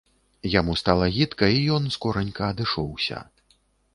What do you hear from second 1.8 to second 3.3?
скоранька адышоўся.